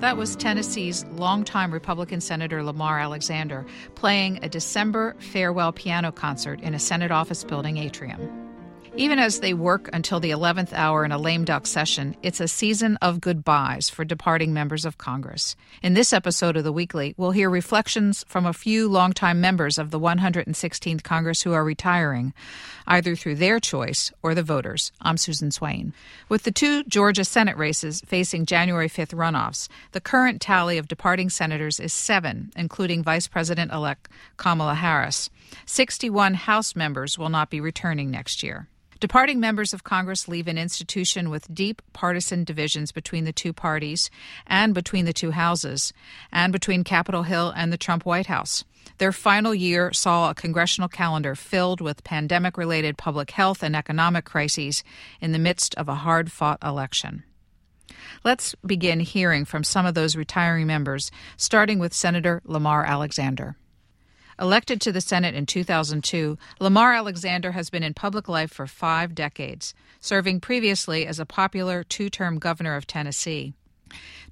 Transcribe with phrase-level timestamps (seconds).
[0.00, 3.64] That was Tennessee's longtime Republican Senator Lamar Alexander
[3.94, 8.41] playing a December farewell piano concert in a Senate office building atrium.
[8.94, 12.48] Even as they work until the 11th hour in a lame duck session, it's a
[12.48, 15.56] season of goodbyes for departing members of Congress.
[15.82, 19.92] In this episode of The Weekly, we'll hear reflections from a few longtime members of
[19.92, 22.34] the 116th Congress who are retiring,
[22.86, 24.92] either through their choice or the voters.
[25.00, 25.94] I'm Susan Swain.
[26.28, 31.30] With the two Georgia Senate races facing January 5th runoffs, the current tally of departing
[31.30, 35.30] senators is seven, including Vice President elect Kamala Harris.
[35.64, 38.68] 61 House members will not be returning next year.
[39.02, 44.10] Departing members of Congress leave an institution with deep partisan divisions between the two parties
[44.46, 45.92] and between the two houses,
[46.30, 48.62] and between Capitol Hill and the Trump White House.
[48.98, 54.24] Their final year saw a congressional calendar filled with pandemic related public health and economic
[54.24, 54.84] crises
[55.20, 57.24] in the midst of a hard fought election.
[58.22, 63.56] Let's begin hearing from some of those retiring members, starting with Senator Lamar Alexander.
[64.38, 69.14] Elected to the Senate in 2002, Lamar Alexander has been in public life for five
[69.14, 73.54] decades, serving previously as a popular two term governor of Tennessee.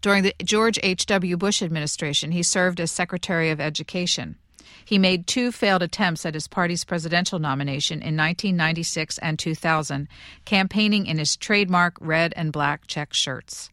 [0.00, 1.36] During the George H.W.
[1.36, 4.36] Bush administration, he served as Secretary of Education.
[4.84, 10.08] He made two failed attempts at his party's presidential nomination in 1996 and 2000,
[10.44, 13.70] campaigning in his trademark red and black check shirts.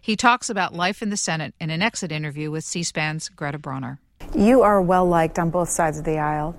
[0.00, 3.58] He talks about life in the Senate in an exit interview with C SPAN's Greta
[3.58, 3.98] Brawner.
[4.34, 6.52] You are well liked on both sides of the aisle.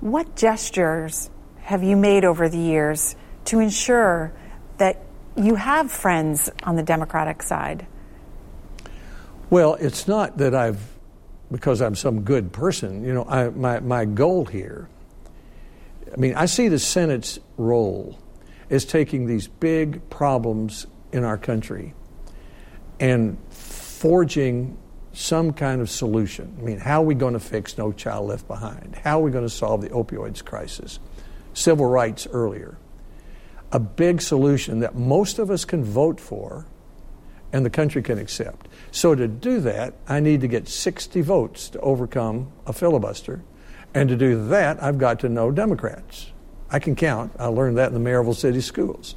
[0.00, 1.30] What gestures
[1.60, 4.32] have you made over the years to ensure
[4.78, 5.02] that
[5.36, 7.86] you have friends on the Democratic side?
[9.50, 10.80] Well, it's not that I've,
[11.50, 14.88] because I'm some good person, you know, I, my, my goal here,
[16.12, 18.18] I mean, I see the Senate's role
[18.70, 21.94] as taking these big problems in our country
[23.00, 24.78] and forging
[25.12, 26.56] some kind of solution.
[26.58, 28.96] I mean, how are we going to fix No Child Left Behind?
[29.02, 30.98] How are we going to solve the opioids crisis?
[31.54, 32.78] Civil rights earlier.
[33.72, 36.66] A big solution that most of us can vote for
[37.52, 38.68] and the country can accept.
[38.90, 43.42] So to do that, I need to get 60 votes to overcome a filibuster.
[43.94, 46.30] And to do that, I've got to know Democrats.
[46.70, 47.32] I can count.
[47.38, 49.14] I learned that in the Maryville City Schools.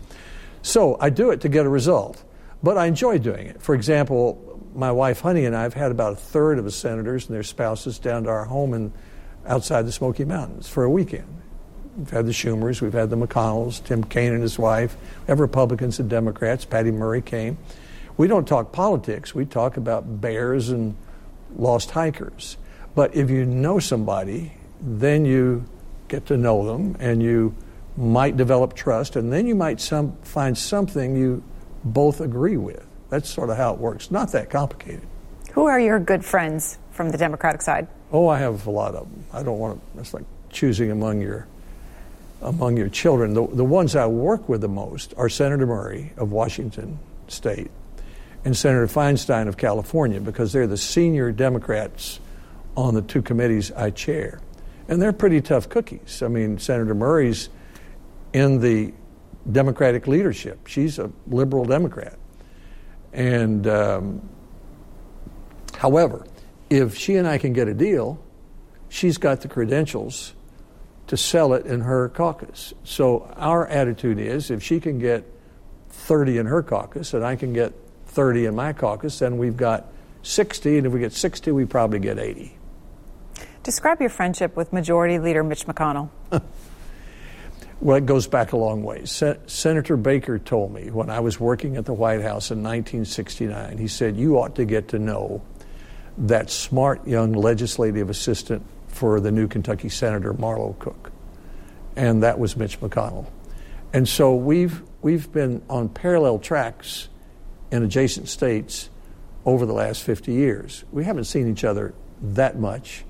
[0.62, 2.24] So I do it to get a result,
[2.64, 3.62] but I enjoy doing it.
[3.62, 7.28] For example, my wife Honey and I have had about a third of the senators
[7.28, 8.94] and their spouses down to our home in,
[9.46, 11.28] outside the Smoky Mountains for a weekend.
[11.98, 15.40] We've had the Schumers, we've had the McConnells, Tim Kaine and his wife, we have
[15.40, 16.64] Republicans and Democrats.
[16.64, 17.58] Patty Murray came.
[18.18, 20.96] We don't talk politics, we talk about bears and
[21.56, 22.58] lost hikers.
[22.96, 25.66] But if you know somebody, then you
[26.08, 27.56] get to know them and you
[27.98, 31.44] might develop trust, and then you might some, find something you
[31.84, 32.86] both agree with.
[33.12, 34.10] That's sort of how it works.
[34.10, 35.06] Not that complicated.
[35.52, 37.88] Who are your good friends from the Democratic side?
[38.12, 39.26] Oh, I have a lot of them.
[39.34, 40.00] I don't want to.
[40.00, 41.46] It's like choosing among your
[42.42, 43.34] among your children.
[43.34, 47.70] The, the ones I work with the most are Senator Murray of Washington State
[48.46, 52.20] and Senator Feinstein of California because they're the senior Democrats
[52.78, 54.40] on the two committees I chair.
[54.88, 56.24] And they're pretty tough cookies.
[56.24, 57.50] I mean, Senator Murray's
[58.34, 58.94] in the
[59.52, 60.66] Democratic leadership.
[60.68, 62.18] She's a liberal Democrat.
[63.14, 64.30] And um,
[65.78, 66.26] however,
[66.70, 68.22] if she and I can get a deal,
[68.90, 70.34] she's got the credentials
[71.08, 72.74] to sell it in her caucus.
[72.84, 75.26] So our attitude is if she can get
[75.90, 77.74] 30 in her caucus and I can get
[78.08, 79.92] 30 in my caucus, then we've got
[80.24, 80.78] 60.
[80.78, 82.58] And if we get 60, we probably get 80.
[83.64, 86.10] Describe your friendship with Majority Leader Mitch McConnell.
[87.82, 89.12] Well, it goes back a long ways.
[89.12, 93.80] Se- Senator Baker told me when I was working at the White House in 1969,
[93.80, 95.42] he said, You ought to get to know
[96.20, 101.12] that smart young legislative assistant for the new Kentucky Senator, Marlow Cook.
[101.96, 103.26] And that was Mitch McConnell.
[103.94, 107.10] And so we've, we've been on parallel tracks
[107.72, 108.92] in adjacent states
[109.44, 110.84] over the last 50 years.
[110.92, 113.06] We haven't seen each other that much.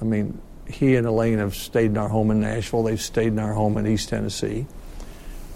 [0.00, 2.82] I mean, he and Elaine have stayed in our home in Nashville.
[2.82, 4.66] They've stayed in our home in East Tennessee.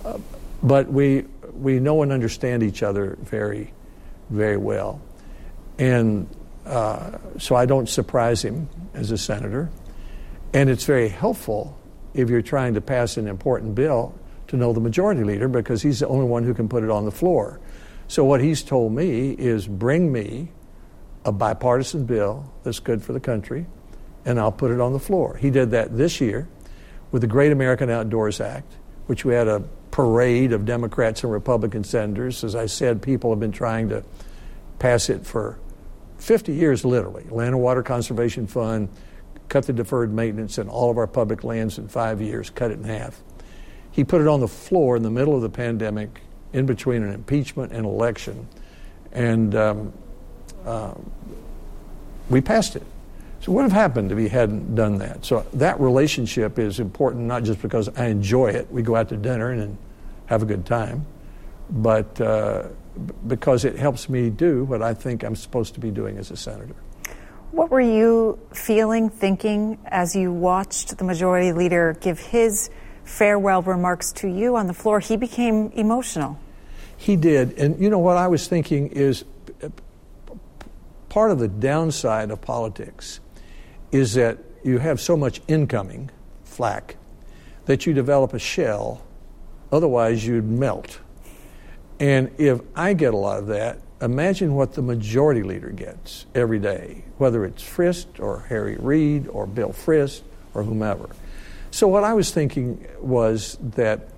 [0.04, 0.18] Uh,
[0.62, 3.72] but we we know and understand each other very,
[4.30, 5.00] very well,
[5.78, 6.28] and
[6.66, 9.70] uh, so I don't surprise him as a senator.
[10.54, 11.78] And it's very helpful
[12.14, 14.14] if you're trying to pass an important bill
[14.48, 17.04] to know the majority leader because he's the only one who can put it on
[17.04, 17.58] the floor.
[18.08, 20.48] So what he's told me is bring me
[21.24, 23.66] a bipartisan bill that's good for the country,
[24.24, 25.36] and I'll put it on the floor.
[25.36, 26.48] He did that this year
[27.10, 28.72] with the Great American Outdoors Act,
[29.06, 29.60] which we had a
[29.90, 32.42] parade of Democrats and Republican senators.
[32.44, 34.02] As I said, people have been trying to
[34.78, 35.58] pass it for
[36.18, 37.24] 50 years, literally.
[37.30, 38.88] Land and Water Conservation Fund,
[39.48, 42.78] cut the deferred maintenance in all of our public lands in five years, cut it
[42.78, 43.20] in half.
[43.90, 46.22] He put it on the floor in the middle of the pandemic
[46.52, 48.48] in between an impeachment and election,
[49.12, 49.92] and um,
[50.64, 50.94] uh,
[52.30, 52.84] we passed it.
[53.42, 55.24] So, what would have happened if he hadn't done that?
[55.24, 59.16] So, that relationship is important not just because I enjoy it, we go out to
[59.16, 59.76] dinner and
[60.26, 61.04] have a good time,
[61.68, 62.68] but uh,
[63.26, 66.36] because it helps me do what I think I'm supposed to be doing as a
[66.36, 66.76] senator.
[67.50, 72.70] What were you feeling, thinking as you watched the majority leader give his
[73.02, 75.00] farewell remarks to you on the floor?
[75.00, 76.38] He became emotional.
[76.96, 77.58] He did.
[77.58, 79.24] And you know what I was thinking is
[81.08, 83.18] part of the downside of politics
[83.92, 86.10] is that you have so much incoming
[86.44, 86.96] flack
[87.66, 89.02] that you develop a shell,
[89.70, 90.98] otherwise, you'd melt.
[92.00, 96.58] And if I get a lot of that, imagine what the majority leader gets every
[96.58, 100.22] day, whether it's Frist or Harry Reid or Bill Frist
[100.54, 101.08] or whomever.
[101.70, 104.08] So, what I was thinking was that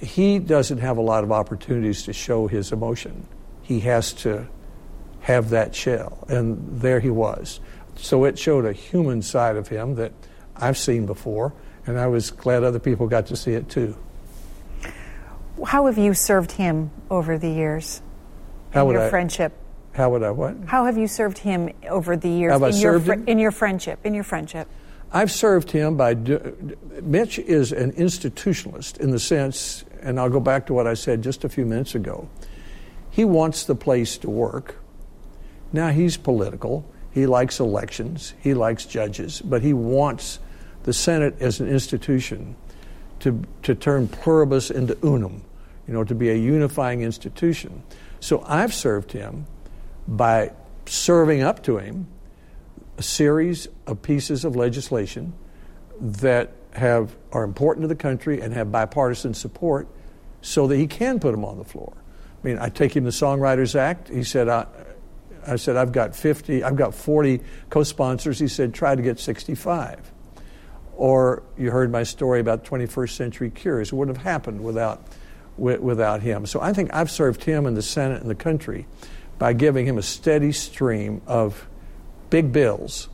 [0.00, 3.26] he doesn't have a lot of opportunities to show his emotion.
[3.62, 4.48] He has to
[5.20, 6.24] have that shell.
[6.28, 7.60] And there he was.
[8.00, 10.12] So it showed a human side of him that
[10.56, 11.52] I've seen before,
[11.86, 13.96] and I was glad other people got to see it too.
[15.64, 18.00] How have you served him over the years?
[18.70, 19.52] How would your I, friendship?
[19.92, 20.56] How would I what?
[20.66, 23.28] How have you served him over the years Have I in your served fr- him?
[23.28, 23.98] in your friendship?
[24.04, 24.68] In your friendship.
[25.12, 26.14] I've served him by.
[26.14, 30.94] Do, Mitch is an institutionalist in the sense, and I'll go back to what I
[30.94, 32.28] said just a few minutes ago.
[33.10, 34.76] He wants the place to work.
[35.72, 36.88] Now he's political.
[37.12, 38.34] He likes elections.
[38.40, 40.38] He likes judges, but he wants
[40.84, 42.56] the Senate as an institution
[43.20, 45.42] to to turn pluribus into unum,
[45.86, 47.82] you know, to be a unifying institution.
[48.20, 49.46] So I've served him
[50.06, 50.52] by
[50.86, 52.06] serving up to him
[52.98, 55.32] a series of pieces of legislation
[56.00, 59.88] that have are important to the country and have bipartisan support
[60.42, 61.92] so that he can put them on the floor.
[62.42, 64.08] I mean, I take him the Songwriters Act.
[64.08, 64.48] He said,
[65.46, 68.38] I said, I've got 50, I've got 40 co sponsors.
[68.38, 70.12] He said, try to get 65.
[70.96, 73.88] Or you heard my story about 21st century cures.
[73.88, 75.02] It wouldn't have happened without,
[75.56, 76.46] without him.
[76.46, 78.86] So I think I've served him and the Senate and the country
[79.38, 81.66] by giving him a steady stream of
[82.28, 83.08] big bills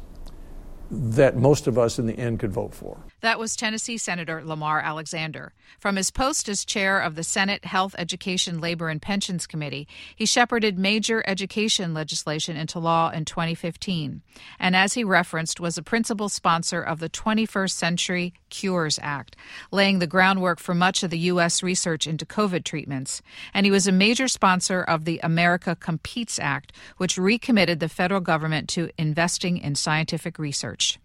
[0.90, 2.98] that most of us in the end could vote for.
[3.26, 5.52] That was Tennessee Senator Lamar Alexander.
[5.80, 10.24] From his post as chair of the Senate Health, Education, Labor, and Pensions Committee, he
[10.24, 14.22] shepherded major education legislation into law in 2015,
[14.60, 19.34] and as he referenced, was a principal sponsor of the 21st Century Cures Act,
[19.72, 21.64] laying the groundwork for much of the U.S.
[21.64, 23.22] research into COVID treatments.
[23.52, 28.20] And he was a major sponsor of the America Competes Act, which recommitted the federal
[28.20, 31.00] government to investing in scientific research.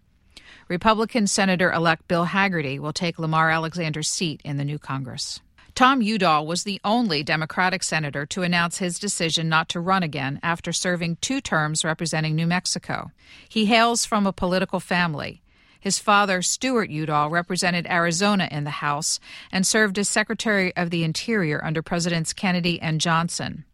[0.72, 5.38] Republican Senator elect Bill Hagerty will take Lamar Alexander's seat in the new Congress.
[5.74, 10.40] Tom Udall was the only Democratic senator to announce his decision not to run again
[10.42, 13.10] after serving two terms representing New Mexico.
[13.46, 15.42] He hails from a political family.
[15.78, 19.20] His father, Stuart Udall, represented Arizona in the House
[19.52, 23.66] and served as Secretary of the Interior under Presidents Kennedy and Johnson.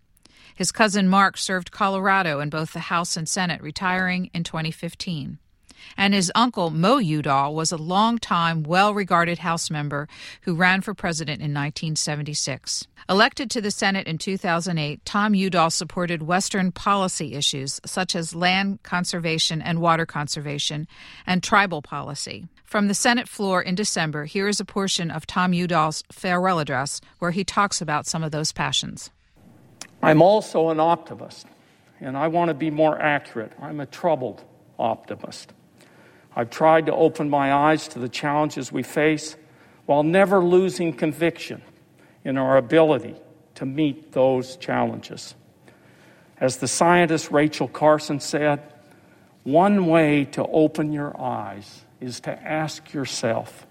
[0.53, 5.39] His cousin Mark served Colorado in both the House and Senate, retiring in 2015
[5.97, 10.09] and his uncle Mo Udall was a long-time, well-regarded House member
[10.43, 12.87] who ran for president in 1976.
[13.09, 18.83] Elected to the Senate in 2008, Tom Udall supported Western policy issues such as land
[18.83, 20.87] conservation and water conservation
[21.27, 22.47] and tribal policy.
[22.65, 27.01] From the Senate floor in December, here is a portion of Tom Udall's farewell address
[27.19, 29.11] where he talks about some of those passions.
[30.03, 31.47] I'm also an optimist,
[31.99, 33.53] and I want to be more accurate.
[33.61, 34.45] I'm a troubled
[34.79, 35.53] optimist.
[36.39, 39.37] I've tried to open my eyes to the challenges we face
[39.87, 41.63] while never losing conviction
[42.25, 43.17] in our ability
[43.57, 45.35] to meet those challenges.
[46.39, 48.63] As the scientist Rachel Carson said,
[49.43, 53.67] one way to open your eyes is to ask yourself,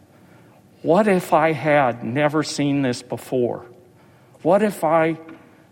[0.81, 3.65] what if I had never seen this before?
[4.41, 5.17] What if I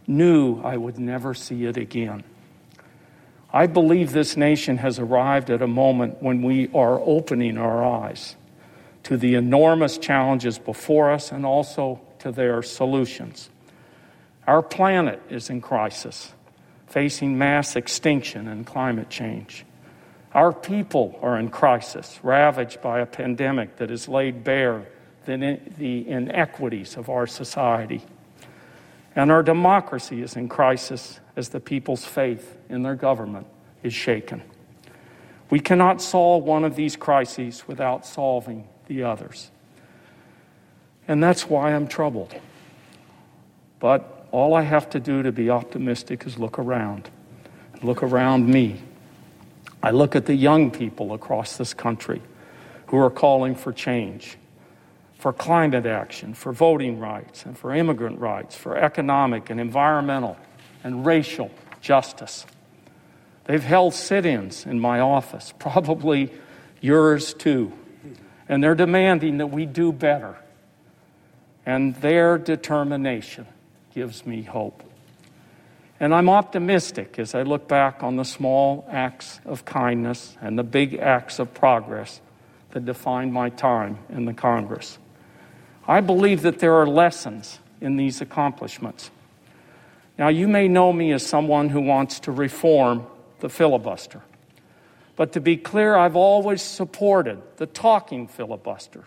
[0.07, 2.23] knew I would never see it again?
[3.55, 8.35] I believe this nation has arrived at a moment when we are opening our eyes
[9.03, 13.49] to the enormous challenges before us and also to their solutions.
[14.45, 16.33] Our planet is in crisis,
[16.87, 19.65] facing mass extinction and climate change.
[20.33, 24.85] Our people are in crisis, ravaged by a pandemic that has laid bare
[25.23, 28.03] the, the inequities of our society.
[29.15, 33.47] And our democracy is in crisis as the people's faith in their government
[33.81, 34.43] is shaken.
[35.49, 39.51] We cannot solve one of these crises without solving the others.
[41.07, 42.33] And that's why I'm troubled.
[43.79, 47.09] But all I have to do to be optimistic is look around,
[47.83, 48.81] look around me.
[49.81, 52.21] I look at the young people across this country
[52.87, 54.37] who are calling for change
[55.17, 60.37] for climate action, for voting rights, and for immigrant rights, for economic and environmental
[60.83, 61.49] and racial
[61.81, 62.45] justice.
[63.45, 66.31] They've held sit ins in my office, probably
[66.81, 67.71] yours too.
[68.47, 70.37] And they're demanding that we do better.
[71.65, 73.47] And their determination
[73.93, 74.83] gives me hope.
[75.99, 80.63] And I'm optimistic as I look back on the small acts of kindness and the
[80.63, 82.21] big acts of progress
[82.71, 84.99] that defined my time in the Congress.
[85.87, 89.11] I believe that there are lessons in these accomplishments.
[90.17, 93.05] Now, you may know me as someone who wants to reform
[93.39, 94.21] the filibuster.
[95.15, 99.03] But to be clear, I've always supported the talking filibuster.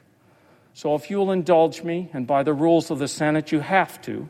[0.74, 4.28] So if you'll indulge me, and by the rules of the Senate, you have to,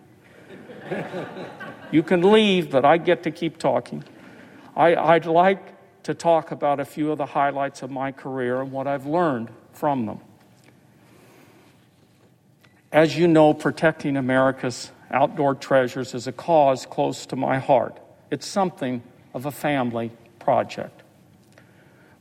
[1.92, 4.02] you can leave, but I get to keep talking.
[4.74, 5.74] I, would like
[6.04, 9.50] to talk about a few of the highlights of my career and what I've learned
[9.72, 10.20] from them.
[12.92, 17.98] As you know, protecting America's outdoor treasures is a cause close to my heart.
[18.30, 19.02] It's something
[19.34, 21.02] of a family project.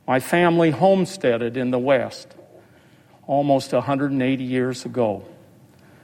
[0.06, 2.34] My family homesteaded in the West
[3.26, 5.24] almost 180 years ago.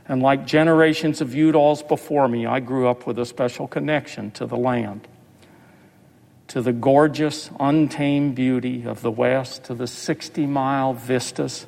[0.06, 4.46] And like generations of Udalls before me, I grew up with a special connection to
[4.46, 5.08] the land,
[6.48, 11.66] to the gorgeous, untamed beauty of the West, to the 60 mile vistas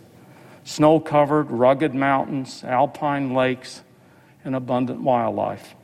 [0.66, 3.82] snow covered, rugged mountains, alpine lakes,
[4.44, 5.74] and abundant wildlife.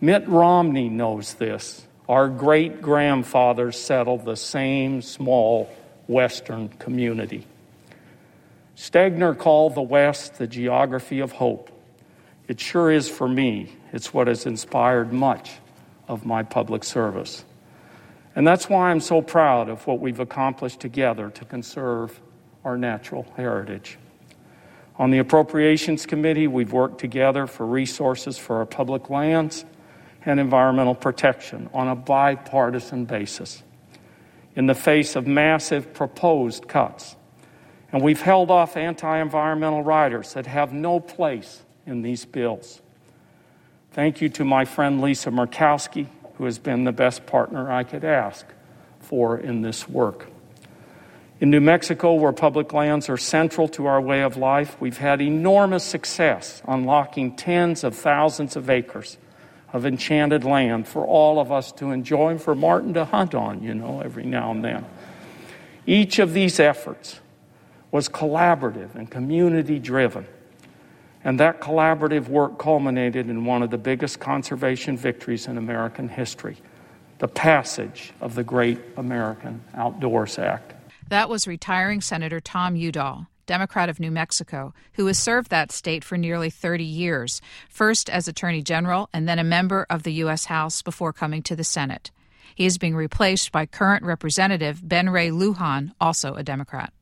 [0.00, 1.86] Mitt Romney knows this.
[2.08, 5.70] Our great grandfathers settled the same small
[6.08, 7.46] western community.
[8.76, 11.70] Stegner called the West the geography of hope.
[12.48, 13.72] It sure is for me.
[13.92, 15.52] It's what has inspired much
[16.08, 17.44] of my public service.
[18.34, 22.20] And that's why I'm so proud of what we've accomplished together to conserve
[22.64, 23.98] our natural heritage.
[24.96, 29.64] On the Appropriations Committee, we've worked together for resources for our public lands
[30.24, 33.62] and environmental protection on a bipartisan basis
[34.54, 37.16] in the face of massive proposed cuts.
[37.92, 42.80] And we've held off anti environmental riders that have no place in these bills.
[43.92, 46.06] Thank you to my friend Lisa Murkowski,
[46.36, 48.46] who has been the best partner I could ask
[49.00, 50.28] for in this work.
[51.40, 55.20] In New Mexico, where public lands are central to our way of life, we've had
[55.20, 59.18] enormous success unlocking tens of thousands of acres
[59.72, 63.60] of enchanted land for all of us to enjoy and for Martin to hunt on,
[63.60, 64.86] you know, every now and then.
[65.84, 67.20] Each of these efforts
[67.90, 70.26] was collaborative and community driven.
[71.24, 76.56] And that collaborative work culminated in one of the biggest conservation victories in American history
[77.18, 80.73] the passage of the Great American Outdoors Act.
[81.08, 83.26] That was retiring Senator Tom Udall.
[83.46, 88.26] Democrat of New Mexico, who has served that state for nearly 30 years, first as
[88.26, 90.46] Attorney General and then a member of the U.S.
[90.46, 92.10] House before coming to the Senate.
[92.54, 96.92] He is being replaced by current Representative Ben Ray Lujan, also a Democrat.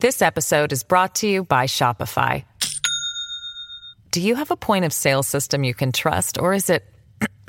[0.00, 2.44] This episode is brought to you by Shopify.
[4.10, 6.84] Do you have a point of sale system you can trust, or is it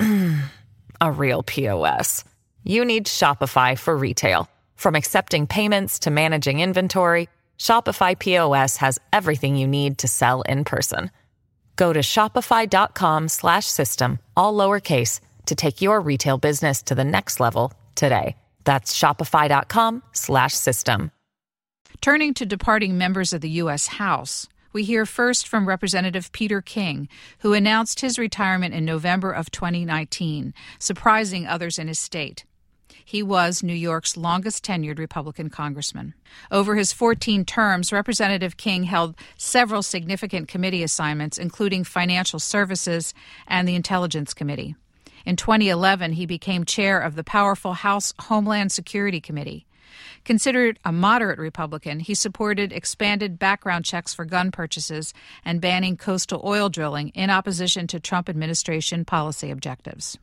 [1.00, 2.24] a real POS?
[2.62, 4.48] You need Shopify for retail.
[4.76, 10.64] From accepting payments to managing inventory, Shopify POS has everything you need to sell in
[10.64, 11.10] person.
[11.76, 18.36] Go to shopify.com/system all lowercase to take your retail business to the next level today.
[18.64, 21.10] That's shopify.com/system.
[22.00, 27.08] Turning to departing members of the US House, We hear first from Representative Peter King,
[27.38, 32.44] who announced his retirement in November of 2019, surprising others in his state.
[33.04, 36.14] He was New York's longest tenured Republican congressman.
[36.50, 43.12] Over his 14 terms, Representative King held several significant committee assignments, including Financial Services
[43.46, 44.74] and the Intelligence Committee.
[45.26, 49.66] In 2011, he became chair of the powerful House Homeland Security Committee.
[50.24, 55.12] Considered a moderate Republican, he supported expanded background checks for gun purchases
[55.44, 60.18] and banning coastal oil drilling in opposition to Trump administration policy objectives.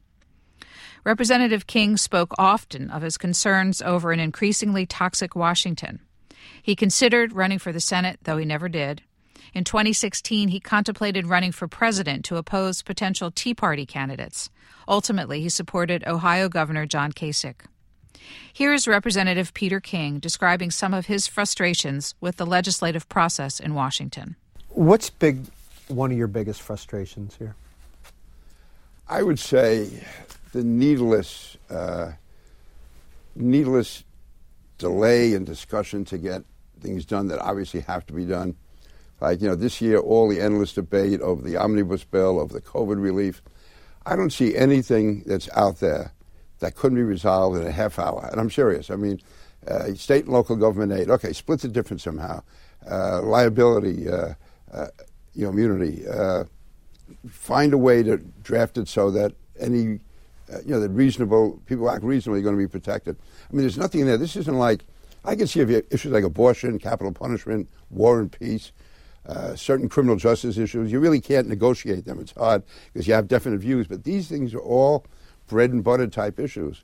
[1.03, 6.00] Representative King spoke often of his concerns over an increasingly toxic Washington.
[6.62, 9.01] He considered running for the Senate, though he never did.
[9.53, 14.50] In 2016, he contemplated running for president to oppose potential Tea Party candidates.
[14.88, 17.65] Ultimately, he supported Ohio Governor John Kasich.
[18.53, 23.74] Here is Representative Peter King describing some of his frustrations with the legislative process in
[23.74, 24.36] Washington.
[24.70, 25.46] What's big
[25.88, 27.55] one of your biggest frustrations here?
[29.10, 30.05] I would say
[30.51, 32.12] the needless, uh,
[33.36, 34.03] needless
[34.77, 36.43] delay in discussion to get
[36.79, 38.55] things done that obviously have to be done.
[39.20, 42.62] Like, you know, this year, all the endless debate over the omnibus bill, over the
[42.62, 43.41] COVID relief.
[44.05, 46.12] I don't see anything that's out there
[46.60, 48.27] that couldn't be resolved in a half hour.
[48.31, 48.89] And I'm serious.
[48.89, 49.22] I mean,
[49.67, 52.41] uh, state and local government aid, okay, split the difference somehow.
[52.89, 54.34] Uh, liability, uh,
[54.74, 54.88] uh
[55.34, 56.03] you know, immunity.
[56.08, 56.46] Uh,
[57.29, 60.00] find a way to draft it so that any
[60.51, 63.17] uh, you know, that reasonable people act reasonably are going to be protected.
[63.50, 64.17] I mean, there's nothing in there.
[64.17, 64.84] This isn't like
[65.24, 68.72] I can see if issues like abortion, capital punishment, war and peace,
[69.27, 70.91] uh, certain criminal justice issues.
[70.91, 72.20] You really can't negotiate them.
[72.20, 73.88] It's hard because you have definite views.
[73.88, 75.05] But these things are all
[75.48, 76.84] bread and butter type issues,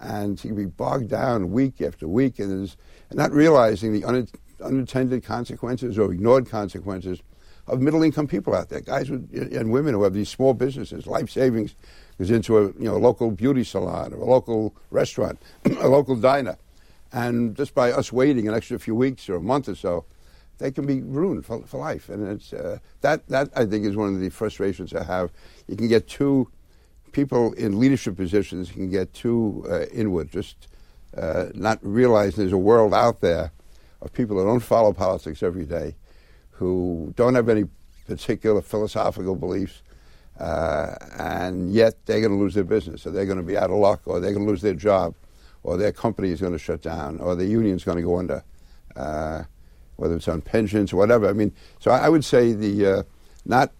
[0.00, 4.28] and you can be bogged down week after week, and, and not realizing the un-
[4.60, 7.22] unintended consequences or ignored consequences
[7.66, 11.06] of middle income people out there, guys with, and women who have these small businesses,
[11.06, 11.74] life savings
[12.18, 16.56] goes into a you know local beauty salon or a local restaurant, a local diner,
[17.12, 20.04] and just by us waiting an extra few weeks or a month or so,
[20.58, 22.08] they can be ruined for, for life.
[22.08, 25.32] And it's uh, that that I think is one of the frustrations I have.
[25.66, 26.48] You can get too
[27.16, 30.68] people in leadership positions can get too uh, inward, just
[31.16, 33.50] uh, not realizing there's a world out there
[34.02, 35.96] of people that don't follow politics every day,
[36.58, 37.64] who don't have any
[38.06, 39.82] particular philosophical beliefs,
[40.38, 43.70] uh, and yet they're going to lose their business, or they're going to be out
[43.70, 45.14] of luck, or they're going to lose their job,
[45.62, 48.18] or their company is going to shut down, or their union is going to go
[48.18, 48.42] under,
[48.96, 49.42] uh,
[49.96, 51.28] whether it's on pensions or whatever.
[51.28, 53.02] I mean, so I, would say the uh,
[53.44, 53.72] not.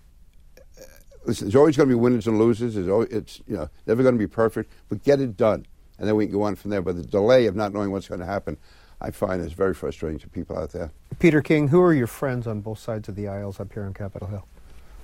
[0.58, 0.82] Uh,
[1.24, 2.76] listen, there's always going to be winners and losers.
[2.76, 5.66] It's, always, it's you know never going to be perfect, but get it done,
[5.98, 6.82] and then we can go on from there.
[6.82, 8.58] But the delay of not knowing what's going to happen,
[9.00, 10.90] I find is very frustrating to people out there.
[11.18, 13.92] Peter King, who are your friends on both sides of the aisles up here on
[13.92, 14.46] Capitol Hill?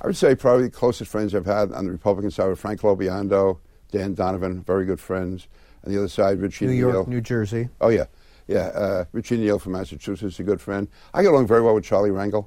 [0.01, 2.81] I would say probably the closest friends I've had on the Republican side were Frank
[2.81, 3.59] LoBiondo,
[3.91, 5.47] Dan Donovan, very good friends.
[5.85, 6.93] On the other side, Richie New Neal.
[6.93, 7.69] York, New Jersey.
[7.81, 8.07] Oh, yeah.
[8.49, 10.89] Yeah, uh, Richie Neal from Massachusetts, a good friend.
[11.15, 12.47] I get along very well with Charlie Rangel.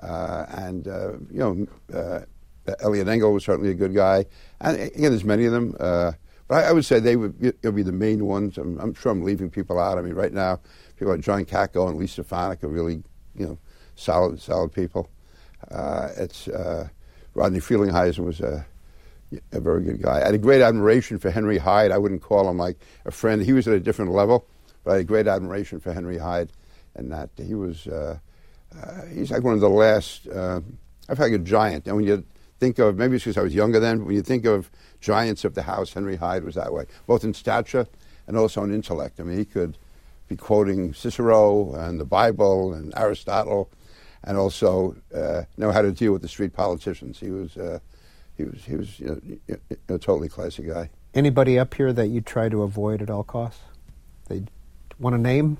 [0.00, 2.20] Uh, and, uh, you know, uh,
[2.80, 4.26] Eliot Engel was certainly a good guy.
[4.60, 5.76] And again, there's many of them.
[6.48, 8.58] But I, I, would say they would be, be the main ones.
[8.58, 9.98] I'm, I'm, sure I'm leaving people out.
[9.98, 10.60] I mean, right now,
[10.96, 13.02] people like John Katko and Elise Stefanik are really,
[13.36, 13.58] you know,
[13.94, 15.10] solid, solid people.
[15.70, 16.88] Uh, it's uh,
[17.34, 18.66] Rodney Frelinghuysen was a,
[19.52, 20.20] a very good guy.
[20.20, 21.90] I had a great admiration for Henry Hyde.
[21.90, 23.42] I wouldn't call him like a friend.
[23.42, 24.46] He was at a different level,
[24.84, 26.50] but I had great admiration for Henry Hyde,
[26.94, 27.86] and that he was.
[27.86, 28.18] Uh,
[28.76, 30.26] uh, he's like one of the last.
[30.28, 30.60] Uh,
[31.08, 31.86] I feel like a giant.
[31.86, 32.24] And when you
[32.58, 34.04] think of maybe it's because I was younger then.
[34.04, 37.34] When you think of giants of the house, Henry Hyde was that way, both in
[37.34, 37.86] stature
[38.26, 39.20] and also in intellect.
[39.20, 39.78] I mean, he could
[40.28, 43.70] be quoting Cicero and the Bible and Aristotle
[44.24, 47.18] and also uh, know how to deal with the street politicians.
[47.18, 47.78] He was uh,
[48.36, 49.56] he was he was you know,
[49.88, 50.90] a totally classy guy.
[51.14, 53.62] Anybody up here that you try to avoid at all costs?
[54.28, 54.42] They
[54.98, 55.56] want to name?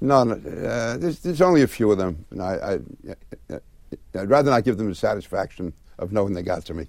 [0.00, 2.78] No, uh, there's, there's only a few of them, and I,
[3.50, 3.58] I
[4.14, 6.86] I'd rather not give them the satisfaction of knowing they got to me.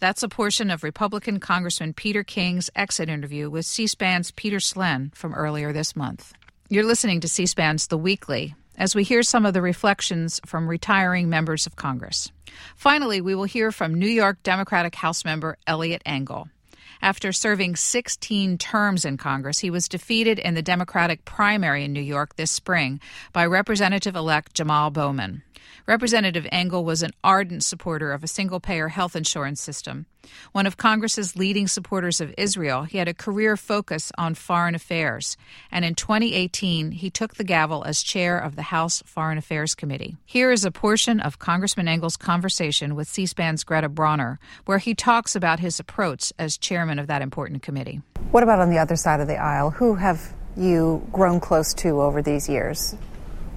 [0.00, 5.14] That's a portion of Republican Congressman Peter King's exit interview with C SPAN's Peter Slen
[5.14, 6.32] from earlier this month.
[6.70, 10.66] You're listening to C SPAN's The Weekly as we hear some of the reflections from
[10.66, 12.32] retiring members of Congress.
[12.76, 16.48] Finally, we will hear from New York Democratic House member Eliot Engel.
[17.02, 22.00] After serving 16 terms in Congress, he was defeated in the Democratic primary in New
[22.00, 23.00] York this spring
[23.32, 25.42] by Representative elect Jamal Bowman.
[25.86, 30.06] Representative Engel was an ardent supporter of a single payer health insurance system.
[30.52, 35.36] One of Congress's leading supporters of Israel, he had a career focus on foreign affairs.
[35.72, 40.16] And in 2018, he took the gavel as chair of the House Foreign Affairs Committee.
[40.26, 44.94] Here is a portion of Congressman Engel's conversation with C SPAN's Greta Brawner, where he
[44.94, 48.02] talks about his approach as chairman of that important committee.
[48.30, 49.70] What about on the other side of the aisle?
[49.70, 52.94] Who have you grown close to over these years?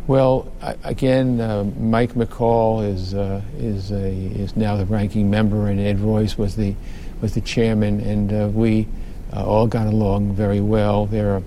[0.05, 0.51] Well,
[0.83, 6.01] again, uh, Mike McCaul is uh, is a, is now the ranking member, and Ed
[6.01, 6.75] Royce was the
[7.21, 8.85] was the chairman, and uh, we
[9.31, 11.05] uh, all got along very well.
[11.05, 11.43] There are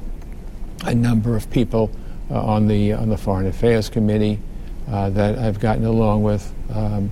[0.87, 1.91] a number of people
[2.31, 4.41] uh, on the on the Foreign Affairs Committee
[4.89, 6.51] uh, that I've gotten along with.
[6.73, 7.11] Um,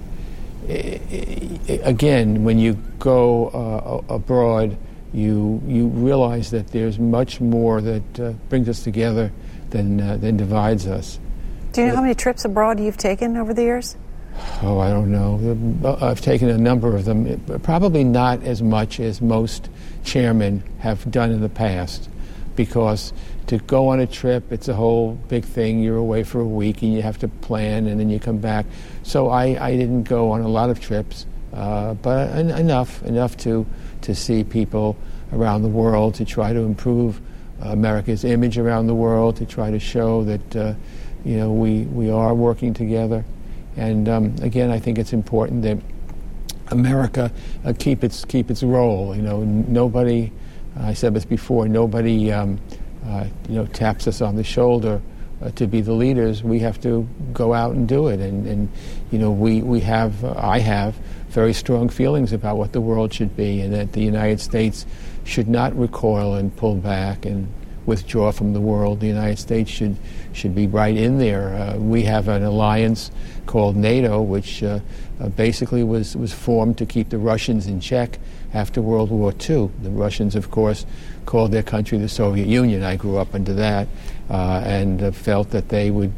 [1.69, 4.79] again, when you go abroad,
[5.13, 9.31] you you realize that there's much more that brings us together
[9.69, 11.19] than than divides us.
[11.75, 13.97] Do you know how many trips abroad you've taken over the years?
[14.63, 15.99] Oh, I don't know.
[16.01, 19.69] I've taken a number of them, probably not as much as most
[20.05, 22.09] chairmen have done in the past,
[22.55, 23.13] because
[23.49, 25.83] to go on a trip, it's a whole big thing.
[25.83, 28.67] You're away for a week and you have to plan and then you come back.
[29.03, 33.37] So I, I didn't go on a lot of trips, uh, but en- enough, enough
[33.39, 33.67] to,
[34.03, 34.97] to see people
[35.33, 37.21] around the world, to try to improve
[37.61, 40.55] America's image around the world, to try to show that.
[40.57, 40.75] Uh,
[41.25, 43.25] you know, we, we are working together.
[43.77, 45.79] And um, again, I think it's important that
[46.69, 47.33] America
[47.65, 49.15] uh, keep its keep its role.
[49.15, 50.31] You know, nobody.
[50.79, 51.69] Uh, I said this before.
[51.69, 52.61] Nobody, um,
[53.07, 55.01] uh, you know, taps us on the shoulder
[55.43, 56.43] uh, to be the leaders.
[56.43, 58.21] We have to go out and do it.
[58.21, 58.69] And, and
[59.11, 60.25] you know, we we have.
[60.25, 60.95] Uh, I have
[61.29, 64.87] very strong feelings about what the world should be, and that the United States
[65.25, 67.49] should not recoil and pull back and
[67.87, 69.01] withdraw from the world.
[69.01, 69.97] The United States should
[70.33, 71.55] should be right in there.
[71.55, 73.11] Uh, we have an alliance
[73.47, 74.81] called NATO, which uh,
[75.21, 78.19] uh, basically was was formed to keep the Russians in check
[78.53, 79.71] after World War II.
[79.83, 80.87] The Russians, of course,
[81.27, 82.83] called their country the Soviet Union.
[82.83, 83.89] I grew up under that,
[84.31, 86.13] uh, and uh, felt that they would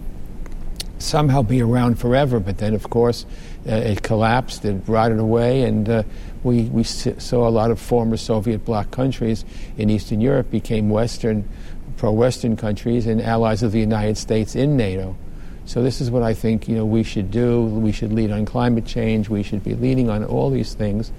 [0.99, 2.41] somehow be around forever.
[2.41, 3.27] But then, of course,
[3.73, 6.03] it collapsed, it rotted away, and uh,
[6.43, 9.45] we, we saw a lot of former Soviet bloc countries
[9.77, 11.49] in Eastern Europe became Western,
[11.97, 15.17] pro Western countries and allies of the United States in NATO.
[15.65, 17.65] So this is what I think you know we should do.
[17.65, 19.29] We should lead on climate change.
[19.29, 21.11] We should be leading on all these things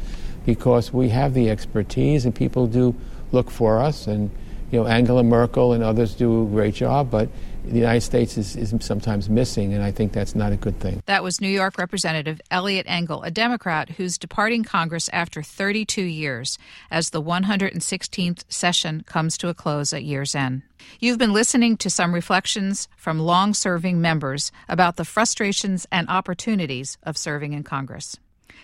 [0.46, 2.96] because we have the expertise and people do
[3.34, 4.08] look for us.
[4.08, 4.32] And
[4.72, 7.28] you know Angela Merkel and others do a great job, but
[7.70, 11.02] the United States is, is sometimes missing, and I think that's not a good thing.
[11.06, 16.58] That was New York Representative Eliot Engel, a Democrat who's departing Congress after 32 years
[16.90, 20.64] as the 116th session comes to a close at year's end.
[21.00, 26.98] You've been listening to some reflections from long serving members about the frustrations and opportunities
[27.04, 28.18] of serving in Congress.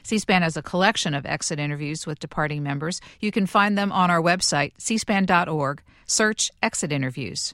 [0.03, 2.99] C SPAN has a collection of exit interviews with departing members.
[3.19, 5.81] You can find them on our website, cspan.org.
[6.05, 7.53] Search Exit Interviews.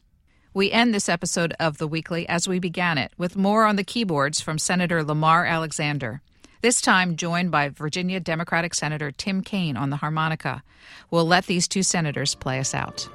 [0.52, 3.84] We end this episode of The Weekly as we began it, with more on the
[3.84, 6.22] keyboards from Senator Lamar Alexander.
[6.62, 10.64] This time joined by Virginia Democratic Senator Tim Kaine on the harmonica.
[11.12, 13.08] We'll let these two senators play us out.